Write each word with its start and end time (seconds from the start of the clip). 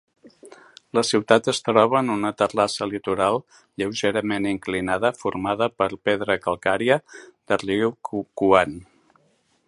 La 0.97 1.01
ciutat 1.07 1.49
es 1.51 1.59
troba 1.65 1.99
en 1.99 2.07
una 2.13 2.31
terrassa 2.39 2.87
litoral 2.93 3.37
lleugerament 3.81 4.47
inclinada 4.53 5.11
formada 5.19 5.67
per 5.81 5.89
pedra 6.09 6.39
calcària 6.47 6.97
de 7.19 7.61
Ryukyuan. 7.65 8.75